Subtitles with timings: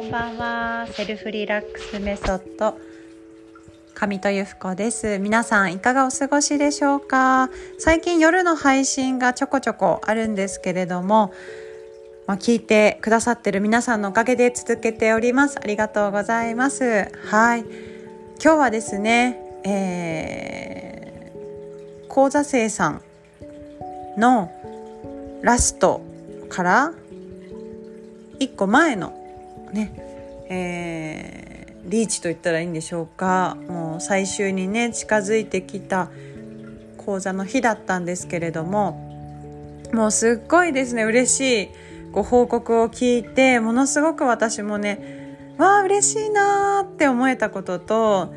[0.00, 0.86] こんばんは。
[0.86, 2.78] セルフリラックスメソッド。
[3.92, 5.18] 上戸由布子です。
[5.18, 7.50] 皆さんいかがお過ごしでしょうか？
[7.78, 11.34] 最近夜の配信がちょこちょこあるんですけれども
[12.26, 15.58] まあ、聞いてくださってる皆さんのおかげで続けております。
[15.62, 17.12] ありがとうございます。
[17.26, 17.60] はい。
[18.42, 23.02] 今日はですね、えー、講座生さん
[24.16, 24.50] の
[25.42, 26.00] ラスト
[26.48, 26.94] から
[28.38, 29.19] 1個前の
[29.72, 29.92] ね、
[30.48, 33.56] えー、リーチと言ったらいいんでしょうか。
[33.68, 36.10] もう最終にね近づいてきた
[37.10, 39.10] 講座の日だったんですけれども
[39.92, 41.68] もうすっごいですね嬉しい
[42.12, 48.32] ご報告を聞いてものすごく私もねわあ嬉しいなーって思えたことと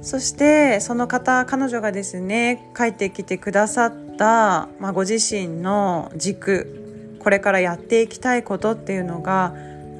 [0.00, 9.54] そしてその方彼女がですね帰ってきてくださった、まあ、ご自身の軸これからやっていきたいことっていうのが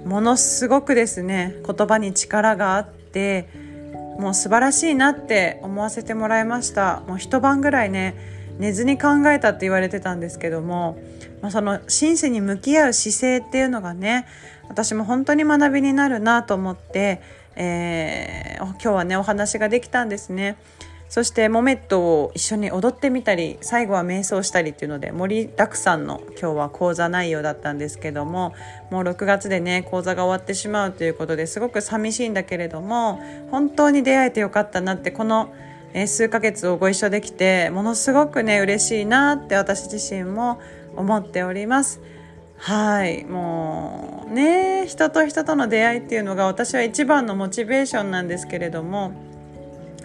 [0.09, 3.51] ものすごくですね言葉に力があって
[4.19, 8.17] もう素晴らしいなって思わせてもらいましたもう一晩ぐらいね
[8.59, 10.99] 寝ずに考えたって言われてたんですけども、
[11.43, 14.27] まあ、その真摯に向き合う姿勢っていうのがね
[14.69, 17.21] 私も本当に学びになるなと思って、
[17.55, 20.57] えー、今日はねお話ができたんですね。
[21.09, 28.55] そしてモメットを一緒に踊ってみたり最後は瞑想したりっていうので盛りだくさんの今日は講座内容だったんですけども
[28.91, 35.53] もう6月でね講座が終わってしまうということですごく寂しいんだけれども本当に出会えてよかったなってこの
[36.07, 40.61] 数ヶ月をご一緒できてものすごくね嬉しいなって私自身も
[40.95, 42.01] 思っております。
[42.59, 49.13] はいもうね人と人との出会いっていうのが私は一番のモチベーションなんですけれども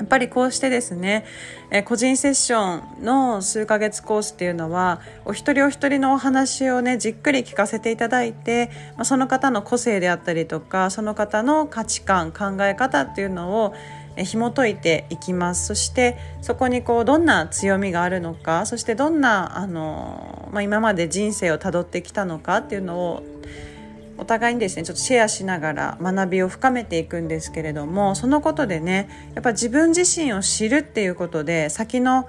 [0.04, 1.24] やっぱりこうしてですね、
[1.72, 13.74] え個人セッションの数ヶ月コースっていうのはお一人お一人のお話をねじっくり聞かせていただいて、まあ、その方の個性であったりとかその方の価値観考え方っていうのを
[14.18, 15.68] 紐解いていきます。
[15.68, 23.24] そしてそこにこうどんな強みがあるのかそしてどんなあの、まあ、今まで人生をたどってきたのかっていうのを
[24.18, 32.28] お互いにですねちょっとシェアしながら学びを深めていくんですけれどもそのことでねやっぱ自分自身を知るっていうことで先の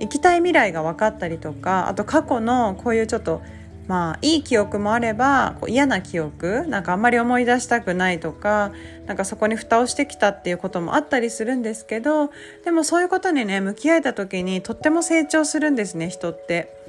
[0.00, 3.42] 行きたい未来が分かったりとかあと過去のこういうちょっと
[3.86, 8.72] まあいい記憶もあればこう嫌な記憶なんかあんまり思い出したくないとか
[9.06, 12.30] なんかそこに蓋をしてきたっていうこともあったりするんですけど
[12.64, 16.83] でもそういうことにね向き合えた時にとっても成長するんですね人って。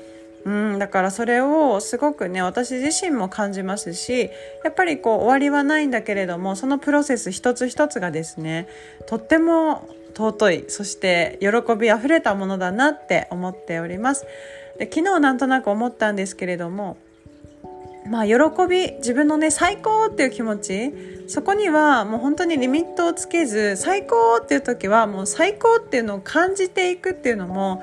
[0.46, 4.30] うん、だからそれをすごくね私自身も感じますし
[4.64, 8.68] やっぱりこう終わりはないんだけれどもそのプロセス一つ一つがですね
[9.08, 14.26] とっても尊いそして喜びあふれたものだなって思っております。
[14.78, 16.98] で昨日なんとなく思ったんですけれども
[18.08, 18.34] まあ喜
[18.70, 20.94] び自分のね最高っていう気持ち
[21.28, 27.82] そこにはもう本当にリミットをつけず最高っていう時はもう最高っていうのを感じていくっていうのも、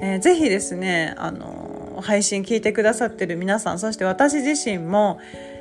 [0.00, 1.71] えー、ぜひですねあの
[2.02, 5.20] 配信聞いてくださってる皆さんそして私自身も、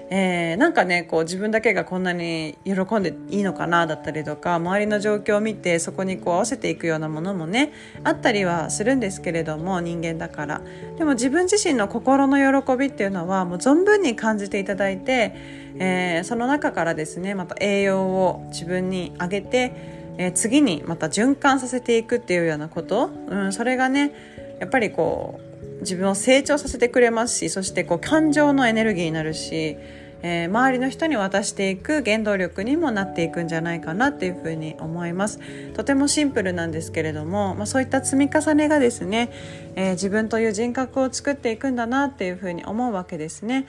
[0.10, 7.72] えー、なんかねこう自分だけがこんなに喜んでいいのかなだったりとか周りの状況を見てそこにこう合わせていくようなものもね
[8.04, 10.62] あったりはするんですけれども人間だから。
[10.98, 15.34] でも自分自身の心の喜びっていうのはもう存分に感じていただいて、
[15.80, 24.14] えー、その中からですねまた栄養を自分にあげてえ、次にまた循環させていくっていうようなこと、うん、それがね
[24.60, 25.51] やっぱりこう
[25.82, 29.78] 自分を成長させてくれますしそしてこう感情のエネルギーになるし、
[30.24, 35.40] えー、周りの人に渡していく原動力にもなっていくんじゃないかなっていうふうに思います。
[35.74, 39.32] とてもシンプルなんですけれども、まあ、そういった積み重ねがですね、
[39.76, 43.66] えー、自分という人格を作っていくんだなっていうふうに思うわけですね。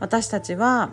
[0.00, 0.90] 私たちは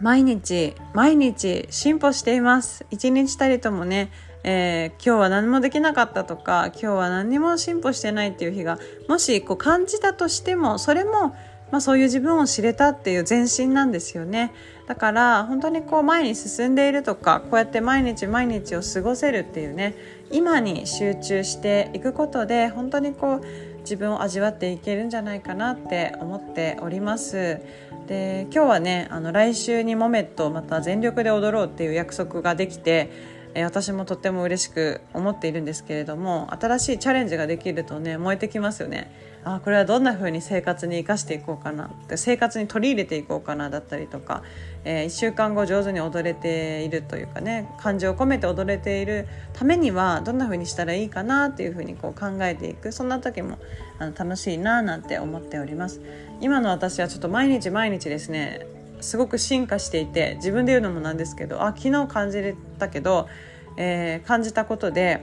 [0.00, 2.86] 毎日毎日進歩しています。
[2.90, 4.10] 一日たりともね
[4.42, 8.78] えー、今日は何もできなかったとか今日は何にも進歩してないっていう日が
[9.08, 11.36] もしこう感じたとしてもそれも、
[11.70, 14.52] まあ、そういう自分を知れたっていう前進なんですよね。
[14.86, 19.94] だから本当にこう前に進んでいるとかこうやって毎日毎日を過ごせるっていうね
[20.32, 23.44] 今に集中していくことで本当にこう
[23.80, 27.60] 自分を味わっていけるんじゃないかなって思っております。
[28.06, 39.10] で今日はねあの来週にモメットまた全力で踊ろうっていう約束ができてえ私もとっても嬉しく思っているんですけれども新しいチャレンジができるとね燃えてきますよね。
[39.42, 44.42] あこれはどんな風に生活に生かしていこうかなって生活に取り入れていこうかなだったりとか、
[44.84, 53.58] えー、1週間後上手に踊れているというかね感情を込めて踊れているためにはどんな風にしたらいいかなっていう風にこう考えていくそんな時も
[53.98, 56.02] あの楽しいななんて思っております。
[56.42, 58.66] 今の私はちょっと毎日毎日ですね
[59.00, 63.28] すごく進化していて自分で言うのもなんですけどあ昨日感じれたけど、
[63.76, 65.20] えー、感じたことで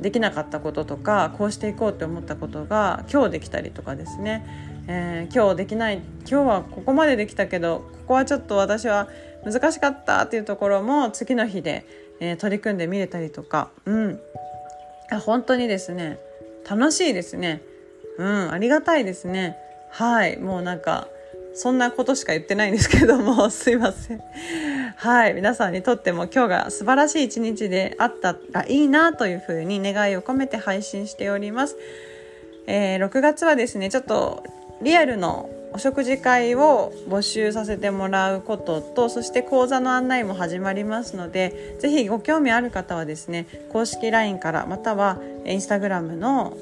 [0.00, 9.08] できなかったこととかこうしていこうって思ったことが今日できたりとかですね、えー、今日できない今日はここまでできたけどここはちょっと私は
[9.44, 11.86] 難しかったっていうところも次の日で、
[12.20, 14.20] えー、取り組んでみれたりとか、うん、
[15.24, 16.18] 本当にですね
[16.68, 17.60] 楽しいですね。
[18.16, 19.56] うん、ありがたいですね。
[19.90, 21.08] はい、もうなんか
[21.54, 24.22] そんなことしか言ってないんですけども すいません。
[24.96, 31.76] はい、皆さんにとっても今日が素晴らしい一日であったらいいなというふうに願いを込めて配信しております。
[32.66, 34.42] えー、6月はですね、ちょっと
[34.82, 46.56] リアルのお食事会を募集させてもらうこととそして講座の案内も始まりますのでぜひご興味ある方はですね公式 LINE からまたはインスタグラムの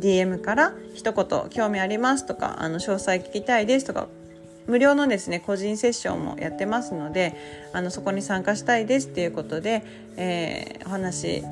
[0.00, 4.08] DM から一言興味ありますとかあの詳細聞きたいですとか
[4.66, 7.36] 無料のですね個人セッションもやってますので
[7.72, 9.84] あのそこに参加したいですっていうことで、
[10.16, 11.42] えー、お話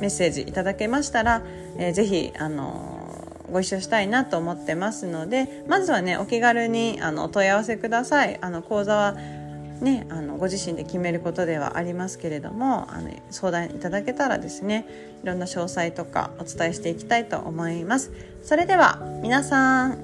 [0.00, 1.42] メッセージいただけましたら、
[1.78, 2.98] えー、ぜひあの
[3.52, 8.38] ご一緒したいなと思ってますのでまずはねお気軽にあのお問い合わせください。
[8.40, 9.16] あの講座は
[9.80, 14.86] ね、あのご自身で決めることではありますけれどもあの相談いただけたらですね
[15.22, 18.12] いろんな詳細とかお伝えしていきたいと思います。
[18.42, 19.98] それでは皆さん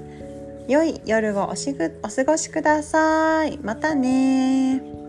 [0.69, 3.58] 良い夜をおしぐお過ごしください。
[3.58, 5.06] またね